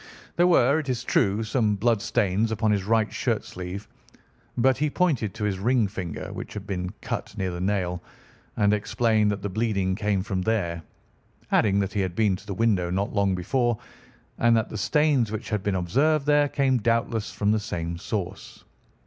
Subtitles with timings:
[0.35, 3.87] There were, it is true, some blood stains upon his right shirt sleeve,
[4.57, 8.01] but he pointed to his ring finger, which had been cut near the nail,
[8.57, 10.81] and explained that the bleeding came from there,
[11.51, 13.77] adding that he had been to the window not long before,
[14.39, 18.63] and that the stains which had been observed there came doubtless from the same source.